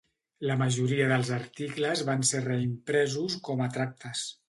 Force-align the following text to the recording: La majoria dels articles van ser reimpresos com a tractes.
La 0.51 0.55
majoria 0.61 1.09
dels 1.11 1.29
articles 1.37 2.03
van 2.09 2.27
ser 2.33 2.43
reimpresos 2.49 3.41
com 3.51 3.67
a 3.69 3.73
tractes. 3.79 4.31